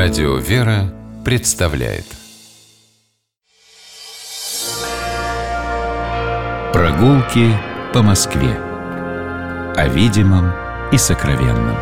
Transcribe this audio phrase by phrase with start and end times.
[0.00, 2.04] Радио «Вера» представляет.
[6.72, 7.52] Прогулки
[7.92, 8.52] по Москве.
[9.74, 10.52] О видимом
[10.92, 11.76] и сокровенном.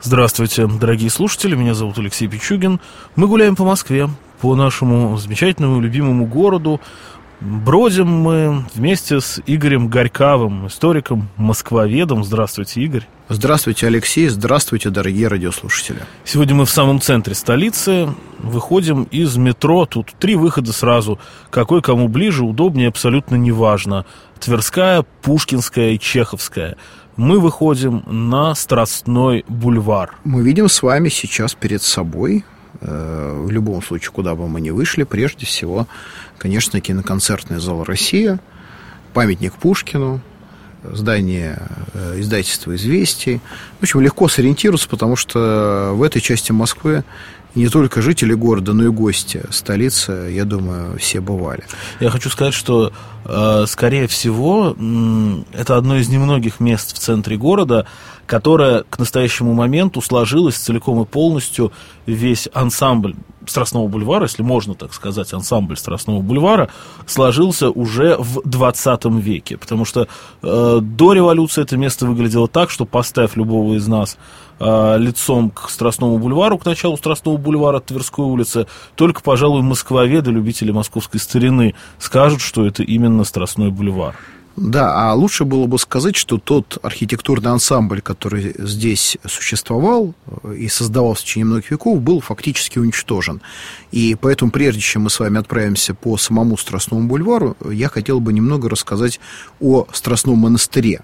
[0.00, 2.80] Здравствуйте, дорогие слушатели, меня зовут Алексей Пичугин.
[3.16, 4.08] Мы гуляем по Москве,
[4.40, 6.80] по нашему замечательному любимому городу,
[7.40, 12.22] Бродим мы вместе с Игорем Горьковым, историком, москвоведом.
[12.22, 13.06] Здравствуйте, Игорь.
[13.30, 14.28] Здравствуйте, Алексей.
[14.28, 16.00] Здравствуйте, дорогие радиослушатели.
[16.24, 18.10] Сегодня мы в самом центре столицы.
[18.40, 19.86] Выходим из метро.
[19.86, 21.18] Тут три выхода сразу.
[21.48, 24.04] Какой кому ближе, удобнее, абсолютно неважно.
[24.38, 26.76] Тверская, Пушкинская и Чеховская.
[27.16, 30.14] Мы выходим на Страстной бульвар.
[30.24, 32.44] Мы видим с вами сейчас перед собой
[32.80, 35.86] в любом случае, куда бы мы ни вышли, прежде всего,
[36.38, 38.38] конечно, киноконцертный зал «Россия»,
[39.12, 40.20] памятник Пушкину,
[40.82, 41.58] здание
[41.92, 43.40] э, издательства «Известий».
[43.78, 47.04] В общем, легко сориентироваться, потому что в этой части Москвы
[47.54, 51.64] не только жители города, но и гости столицы, я думаю, все бывали.
[51.98, 52.92] Я хочу сказать, что,
[53.24, 54.76] э, скорее всего,
[55.52, 57.86] это одно из немногих мест в центре города,
[58.26, 61.72] которое к настоящему моменту сложилось целиком и полностью
[62.06, 63.16] весь ансамбль
[63.50, 66.70] Страстного бульвара, если можно так сказать, ансамбль Страстного бульвара,
[67.06, 69.56] сложился уже в 20 веке.
[69.58, 70.08] Потому что
[70.42, 74.16] э, до революции это место выглядело так, что поставь любого из нас
[74.58, 80.70] э, лицом к Страстному бульвару, к началу Страстного бульвара Тверской улицы, только, пожалуй, москвоведы, любители
[80.70, 84.16] московской старины, скажут, что это именно Страстной бульвар.
[84.56, 90.68] Да, а лучше было бы сказать, что тот архитектурный ансамбль, который здесь существовал э, и
[90.68, 93.40] создавался в течение многих веков, был фактически уничтожен.
[93.92, 98.32] И поэтому, прежде чем мы с вами отправимся по самому Страстному бульвару, я хотел бы
[98.32, 99.20] немного рассказать
[99.60, 101.02] о Страстном монастыре,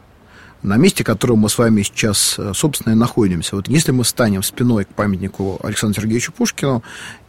[0.62, 3.55] на месте, в котором мы с вами сейчас, э, собственно, и находимся.
[3.55, 6.83] Вот если мы станем спиной к памятнику Александру Сергеевичу Пушкину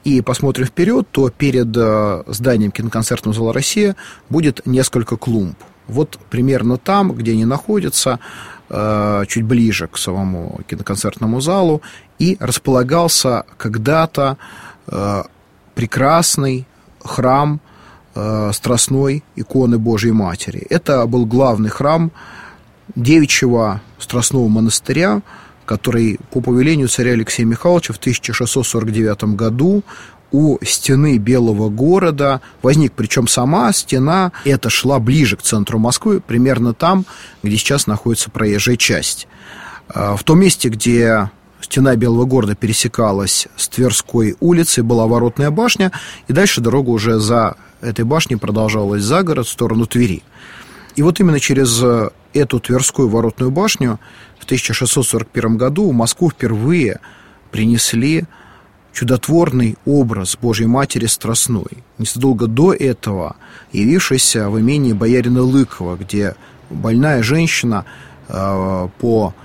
[0.04, 3.96] и посмотрим вперед, то перед э, зданием киноконцертного зала «Россия»
[4.30, 8.20] будет несколько клумб– вот примерно там, где они находятся,
[8.70, 11.82] э, чуть ближе к самому киноконцертному залу,
[12.20, 14.38] и располагался когда-то
[14.88, 15.24] э,
[15.76, 16.66] прекрасный
[17.00, 17.60] храм
[18.16, 20.66] э, Страстной иконы Божьей Матери.
[20.70, 22.12] Это был главный храм
[22.96, 25.22] девичьего Страстного монастыря,
[25.66, 29.84] который по повелению царя Алексея Михайловича в 1649 году
[30.32, 36.74] у стены Белого города возник, причем сама стена эта шла ближе к центру Москвы, примерно
[36.74, 37.06] там,
[37.44, 39.28] где сейчас находится проезжая часть.
[39.90, 41.30] А, в том месте, где
[41.62, 45.92] стена Белого города пересекалась с Тверской улицей, была воротная башня,
[46.28, 50.24] и дальше дорога уже за этой башней продолжалась за город в сторону Твери.
[50.96, 51.82] И вот именно через
[52.34, 54.00] эту Тверскую воротную башню
[54.40, 57.00] в 1641 году в Москву впервые
[57.52, 58.26] принесли
[58.98, 63.36] чудотворный образ Божьей Матери Страстной, незадолго до этого
[63.72, 66.36] явившийся в имении боярина Лыкова, где
[66.72, 67.86] больная женщина
[68.28, 69.36] э, по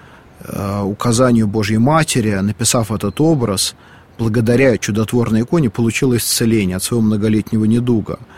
[0.40, 3.74] э, указанию Божьей Матери, написав этот образ,
[4.18, 8.18] благодаря чудотворной иконе получила исцеление от своего многолетнего недуга–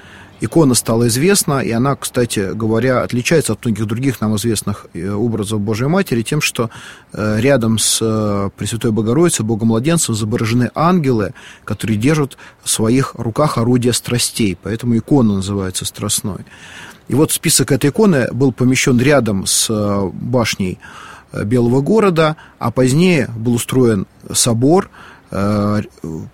[0.45, 5.61] икона стала известна, и она, кстати говоря, отличается от многих других нам известных э, образов
[5.61, 6.71] Божьей Матери тем, что
[7.13, 11.35] э, рядом с э, Пресвятой Богородицей, Богом Младенцем, изображены ангелы,
[11.65, 16.45] которые держат в своих руках орудия страстей, поэтому икона называется страстной.
[17.09, 19.71] И вот список этой иконы был помещен рядом с
[20.13, 20.79] башней
[21.33, 24.89] Белого города, а позднее был устроен собор,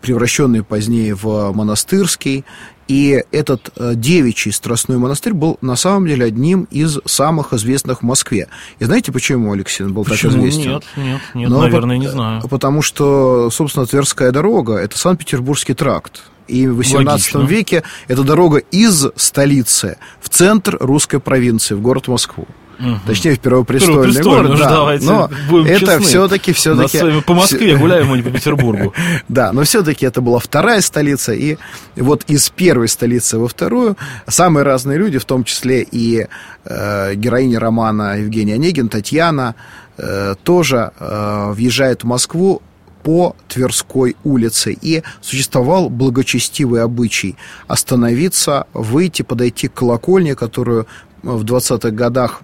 [0.00, 2.44] превращенный позднее в монастырский,
[2.88, 8.02] и этот э, девичий страстной монастырь был на самом деле одним из самых известных в
[8.02, 8.48] Москве.
[8.80, 10.32] И знаете, почему Алексей был почему?
[10.32, 10.70] так известен?
[10.72, 12.42] Нет, нет, нет, Но наверное, по- не знаю.
[12.48, 16.24] Потому что, собственно, Тверская дорога– это Санкт-Петербургский тракт.
[16.48, 17.38] И в XVIII Логично.
[17.42, 22.48] веке эта дорога из столицы в центр русской провинции, в город Москву.
[22.80, 23.00] Угу.
[23.06, 24.58] Точнее, в Первопрестольный город.
[24.58, 24.70] Да.
[24.70, 26.98] Давайте но будем это все-таки, все-таки...
[26.98, 28.94] с вами по Москве гуляем, а не по Петербургу.
[29.28, 31.58] Да, но все-таки это была вторая столица, и
[31.96, 33.96] вот из первой столицы во вторую
[34.26, 36.26] самые разные люди, в том числе и
[36.64, 39.54] э, героиня романа Евгения Онегин, Татьяна,
[39.98, 42.62] э, тоже э, въезжает в Москву
[43.02, 44.76] по Тверской улице.
[44.80, 50.86] И существовал благочестивый обычай остановиться, выйти, подойти к колокольне, которую
[51.22, 52.42] в 20-х годах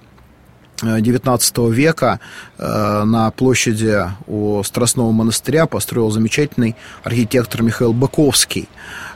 [0.82, 2.20] XIX века
[2.58, 8.68] э, на площади у Страстного монастыря построил замечательный архитектор Михаил Быковский.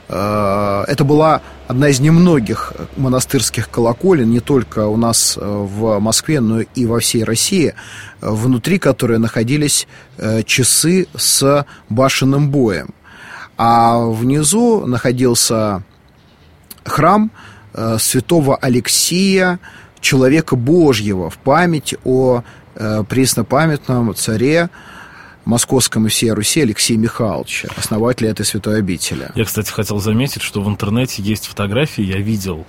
[0.08, 6.60] Э, это была одна из немногих монастырских колоколен, не только у нас в Москве, но
[6.60, 7.74] и во всей России,
[8.20, 9.86] внутри которой находились
[10.44, 12.94] часы с башенным боем.
[13.56, 15.82] А внизу находился
[16.84, 17.30] храм
[17.98, 19.60] святого Алексия,
[20.00, 22.42] человека Божьего, в память о
[23.08, 24.70] преснопамятном царе
[25.44, 29.30] московском и всей Руси Алексея Михайловича, основателя этой святой обители.
[29.34, 32.66] Я, кстати, хотел заметить, что в интернете есть фотографии, я видел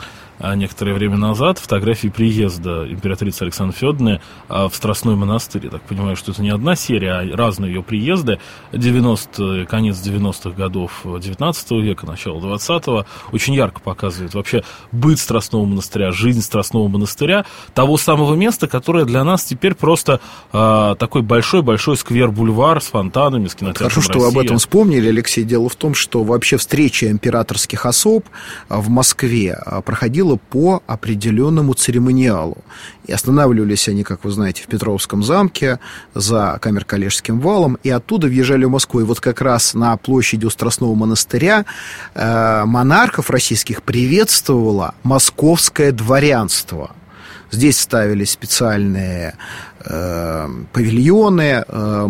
[0.55, 5.65] некоторое время назад фотографии приезда императрицы Александры Федоровны а, в Страстной монастырь.
[5.65, 8.39] Я так понимаю, что это не одна серия, а разные ее приезды.
[8.73, 13.05] 90, конец 90-х годов 19 века, начало 20-го.
[13.31, 19.23] Очень ярко показывает вообще быт Страстного монастыря, жизнь Страстного монастыря, того самого места, которое для
[19.23, 20.19] нас теперь просто
[20.51, 25.43] а, такой большой-большой сквер-бульвар с фонтанами, с кинотеатром Хорошо, что вы об этом вспомнили, Алексей.
[25.43, 28.25] Дело в том, что вообще встреча императорских особ
[28.69, 32.57] в Москве проходила происходило по определенному церемониалу.
[33.07, 35.79] И останавливались они, как вы знаете, в Петровском замке
[36.13, 39.01] за Камер-Калежским валом, и оттуда въезжали в Москву.
[39.01, 41.65] И вот как раз на площади у Страстного монастыря
[42.13, 46.91] э, монархов российских приветствовало московское дворянство.
[47.51, 49.33] Здесь ставились специальные
[49.85, 52.09] э, павильоны, э,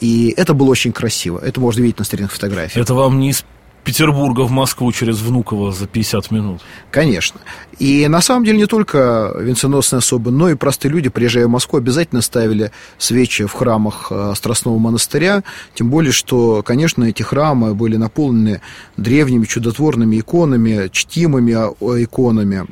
[0.00, 1.38] и это было очень красиво.
[1.38, 2.84] Это можно видеть на старинных фотографиях.
[2.84, 3.44] Это вам не из
[3.84, 6.60] Петербурга в Москву через Внуково за 50 минут.
[6.90, 7.40] Конечно.
[7.78, 11.78] И на самом деле не только венценосные особы, но и простые люди, приезжая в Москву,
[11.78, 15.42] обязательно ставили свечи в храмах э, Страстного монастыря.
[15.74, 18.60] Тем более, что, конечно, эти храмы были наполнены
[18.96, 22.66] древними чудотворными иконами, чтимыми э, иконами.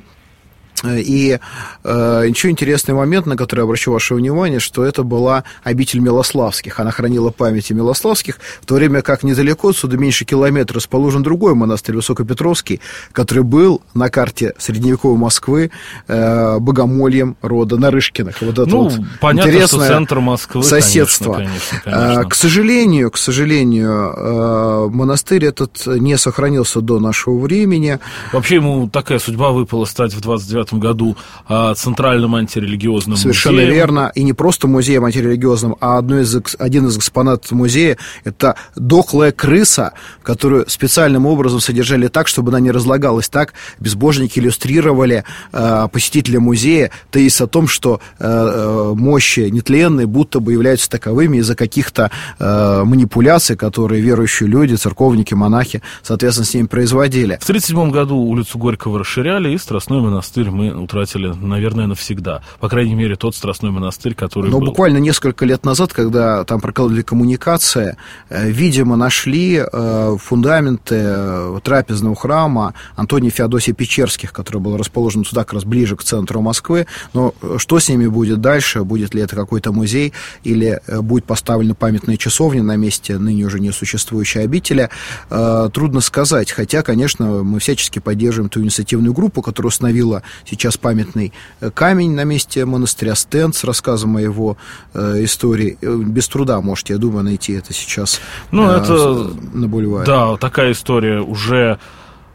[0.84, 1.38] И
[1.84, 6.80] э, еще интересный момент, на который я обращу ваше внимание, что это была обитель Милославских.
[6.80, 11.96] Она хранила памяти Милославских, в то время как недалеко отсюда, меньше километра, расположен другой монастырь,
[11.96, 12.80] Высокопетровский,
[13.12, 15.70] который был на карте средневековой Москвы
[16.08, 18.40] э, богомольем рода Нарышкиных.
[18.40, 21.34] Вот это ну, вот понятно, интересное что центр Москвы, соседство.
[21.34, 22.20] Конечно, конечно, конечно.
[22.20, 27.98] Э, к сожалению, к сожалению, э, монастырь этот не сохранился до нашего времени.
[28.32, 31.16] Вообще ему такая судьба выпала стать в 29 году
[31.48, 33.74] а, центральным антирелигиозным Совершенно музеем.
[33.74, 34.12] верно.
[34.14, 39.92] И не просто музеем антирелигиозным, а одно из, один из экспонатов музея– это дохлая крыса,
[40.22, 43.54] которую специальным образом содержали так, чтобы она не разлагалась так.
[43.78, 50.90] Безбожники иллюстрировали э, посетителя музея тезис о том, что э, мощи нетленные будто бы являются
[50.90, 57.38] таковыми из-за каких-то э, манипуляций, которые верующие люди, церковники, монахи, соответственно, с ними производили.
[57.40, 62.42] В 1937 году улицу Горького расширяли, и Страстной монастырь мы утратили, наверное, навсегда.
[62.58, 64.66] По крайней мере, тот Страстной монастырь, который Но был.
[64.66, 67.96] буквально несколько лет назад, когда там прокладывали коммуникация,
[68.28, 75.44] э, видимо, нашли э, фундаменты э, трапезного храма Антония Феодосия Печерских, который был расположен туда
[75.44, 76.86] как раз ближе к центру Москвы.
[77.14, 78.84] Но что с ними будет дальше?
[78.84, 80.12] Будет ли это какой-то музей
[80.44, 84.90] или будет поставлена памятная часовня на месте ныне уже не существующей обители?
[85.28, 86.50] Трудно сказать.
[86.50, 92.24] Хотя, конечно, мы всячески поддерживаем ту инициативную группу, которая установила сейчас памятный э, камень на
[92.24, 94.56] месте монастыря Стенд с рассказом о его
[94.94, 95.78] э, истории.
[95.80, 98.20] Э, без труда можете, я думаю, найти это сейчас
[98.50, 100.06] ну, э, это, на бульваре.
[100.06, 101.78] Да, такая история уже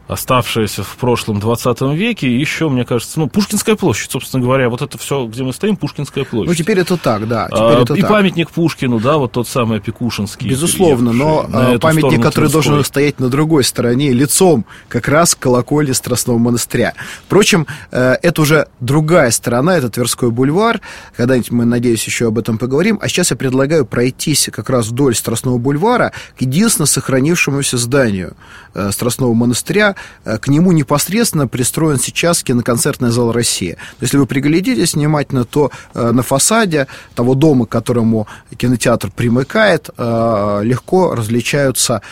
[0.08, 4.96] оставшаяся в прошлом 20 веке, еще, мне кажется, ну, Пушкинская площадь, собственно говоря, вот это
[4.98, 6.48] все, где мы стоим, Пушкинская площадь.
[6.48, 7.46] Ну, теперь это так, да.
[7.46, 8.10] Теперь а, это и так.
[8.10, 10.48] памятник Пушкину, да, вот тот самый Пекушинский.
[10.48, 12.50] Безусловно, но а, памятник, который Тверской.
[12.52, 16.94] должен стоять на другой стороне, лицом как раз к колокольне Страстного монастыря.
[17.26, 20.80] Впрочем, э, это уже другая сторона, это Тверской бульвар,
[21.16, 25.16] когда-нибудь мы, надеюсь, еще об этом поговорим, а сейчас я предлагаю пройтись как раз вдоль
[25.16, 28.36] Страстного бульвара к единственно сохранившемуся зданию
[28.74, 33.76] э, Страстного монастыря, Э, к нему непосредственно пристроен сейчас киноконцертный зал «Россия».
[34.00, 38.26] Если вы приглядитесь внимательно, то э, на фасаде того дома, к которому
[38.56, 42.02] кинотеатр примыкает, э, легко различаются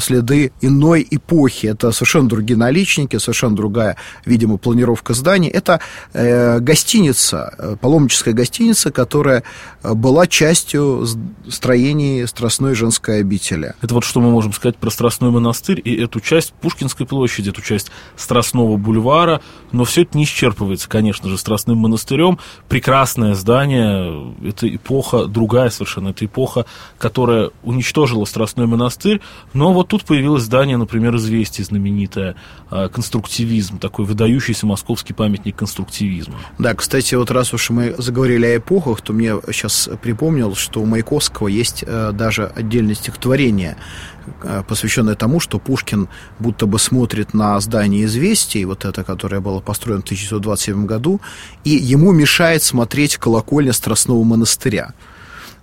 [0.00, 1.66] следы иной эпохи.
[1.66, 5.48] Это совершенно другие наличники, совершенно другая, видимо, планировка зданий.
[5.48, 5.80] Это
[6.12, 9.42] гостиница, паломническая гостиница, которая
[9.82, 11.06] была частью
[11.48, 13.74] строений Страстной женской обители.
[13.82, 16.52] Это вот что мы можем сказать про Страстной монастырь и эту часть
[17.00, 19.40] Пушкинской площади, эту часть Страстного бульвара,
[19.72, 22.38] но все это не исчерпывается, конечно же, Страстным монастырем.
[22.68, 26.66] Прекрасное здание, это эпоха другая совершенно, это эпоха,
[26.98, 29.20] которая уничтожила Страстной монастырь,
[29.54, 32.36] но вот тут появилось здание, например, «Известие» знаменитое,
[32.70, 36.34] а, конструктивизм, такой выдающийся московский памятник конструктивизма.
[36.58, 40.86] Да, кстати, вот раз уж мы заговорили о эпохах, то мне сейчас припомнил, что у
[40.86, 43.76] Маяковского есть э, даже отдельное стихотворение,
[44.42, 49.60] э, посвященное тому, что Пушкин будто бы смотрит на здание «Известий», вот это, которое было
[49.60, 51.20] построено в 1927 году,
[51.62, 54.92] и ему мешает смотреть колокольня Страстного монастыря.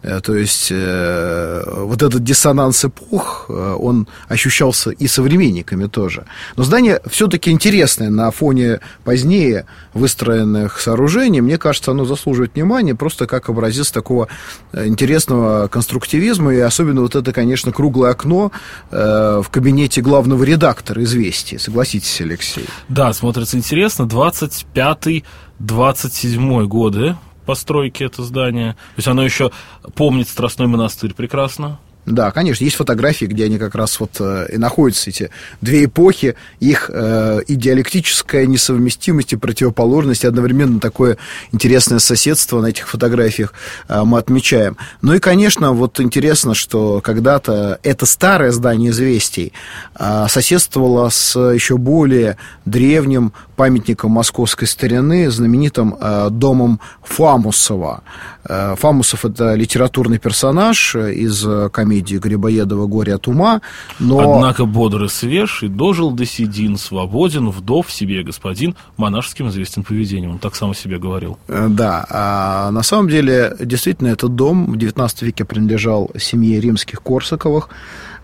[0.03, 6.25] Э, то есть э, вот этот диссонанс эпох, э, он ощущался и современниками тоже.
[6.55, 11.41] Но здание все-таки интересное на фоне позднее выстроенных сооружений.
[11.41, 14.29] Мне кажется, оно заслуживает внимания просто как образец такого
[14.73, 16.53] интересного конструктивизма.
[16.53, 18.51] И особенно вот это, конечно, круглое окно
[18.91, 21.57] в кабинете главного редактора «Известий».
[21.57, 22.65] Согласитесь, Алексей?
[22.89, 24.03] Да, смотрится интересно.
[24.03, 27.15] 25-27 годы
[27.47, 28.73] постройки это здание.
[28.73, 29.51] То есть оно еще
[29.95, 31.79] помнит Страстной монастырь прекрасно.
[32.07, 36.35] Да, конечно, есть фотографии, где они как раз вот э, и находятся, эти две эпохи,
[36.61, 41.17] их э, и диалектическая несовместимость, и противоположность, и одновременно такое
[41.51, 43.53] интересное соседство на этих фотографиях
[43.89, 44.77] э, мы отмечаем.
[45.01, 49.51] Ну и, конечно, вот интересно, что когда-то это старое здание известий
[49.99, 58.03] э, соседствовало с еще более древним памятником московской старины, знаменитым э, домом Фамусова.
[58.47, 63.61] Э, Фамусов– это литературный персонаж из э, комедии Грибоедова «Горе от ума»,
[63.99, 64.35] но...
[64.35, 70.31] Однако бодр и свеж, и дожил до седин, свободен, вдов себе господин, монашеским известен поведением.
[70.33, 71.39] Он так сам о себе говорил.
[71.47, 77.01] Э, да, а на самом деле, действительно, этот дом в XIX веке принадлежал семье римских
[77.01, 77.69] Корсаковых,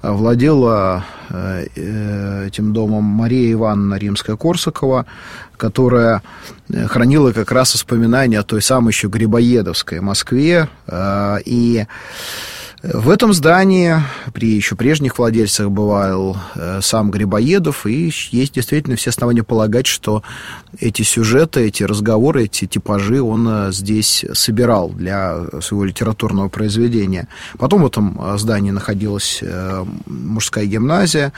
[0.03, 5.05] владела э, этим домом Мария Ивановна Римская-Корсакова,
[5.57, 6.21] которая
[6.69, 10.67] э, хранила как раз воспоминания о той самой еще Грибоедовской Москве.
[10.87, 11.85] Э, и
[12.83, 13.95] в этом здании
[14.33, 20.21] при еще прежних владельцах бывал э, сам Грибоедов, и есть действительно все основания полагать, что
[20.77, 27.29] эти сюжеты, эти разговоры, эти типажи он э, здесь собирал для своего литературного произведения.
[27.57, 29.41] Потом в этом э, здании находилась
[30.05, 31.31] мужская гимназия.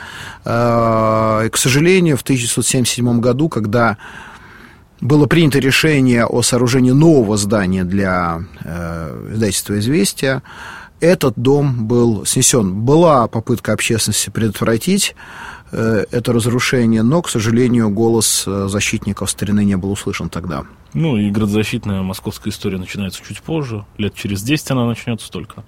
[0.44, 3.98] И, к сожалению, в 1977 году, когда
[5.00, 10.42] было принято решение о сооружении нового здания для э, издательства «Известия»,
[11.06, 12.82] этот дом был снесен.
[12.82, 15.14] Была попытка общественности предотвратить
[15.70, 20.64] э, это разрушение, но, к сожалению, голос э, защитников старины не был услышан тогда.
[20.94, 25.62] Ну, и градозащитная московская история начинается чуть позже, лет через 10 она начнется только.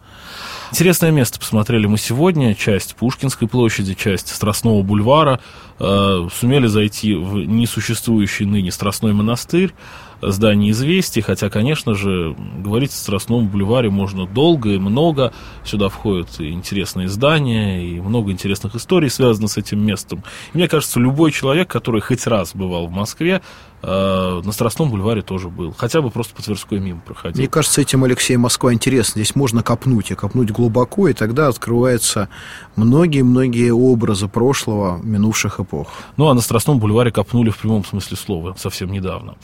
[0.71, 5.41] Интересное место посмотрели мы сегодня, часть Пушкинской площади, часть Страстного бульвара,
[5.79, 9.73] э, сумели зайти в несуществующий ныне Страстной монастырь,
[10.21, 15.33] здание известий, хотя, конечно же, говорить о Страстном бульваре можно долго и много.
[15.65, 20.23] Сюда входят и интересные здания, и много интересных историй связано с этим местом.
[20.53, 23.41] И мне кажется, любой человек, который хоть раз бывал в Москве,
[23.83, 25.75] э, на Страстном бульваре тоже был.
[25.77, 27.39] Хотя бы просто по Тверской мимо проходил.
[27.39, 29.23] Мне кажется, этим Алексей Москва интересно.
[29.23, 32.29] Здесь можно копнуть, и копнуть глубоко, и тогда открываются
[32.77, 35.89] многие-многие образы прошлого, минувших эпох.
[36.17, 39.37] Ну, а на Страстном бульваре копнули в прямом смысле слова совсем недавно.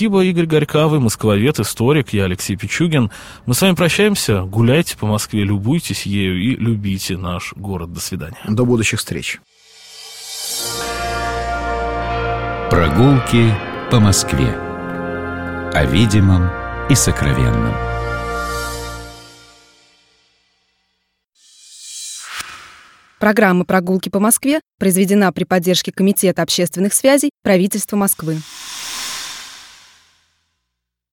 [0.00, 3.10] Спасибо, Игорь Горькавый, москвовед, историк, я Алексей Пичугин.
[3.44, 4.44] Мы с вами прощаемся.
[4.44, 7.92] Гуляйте по Москве, любуйтесь ею и любите наш город.
[7.92, 8.38] До свидания.
[8.48, 9.40] До будущих встреч.
[12.70, 13.54] Прогулки
[13.90, 14.48] по Москве.
[15.74, 16.48] О видимом
[16.88, 17.74] и сокровенном.
[23.18, 28.38] Программа «Прогулки по Москве» произведена при поддержке Комитета общественных связей правительства Москвы.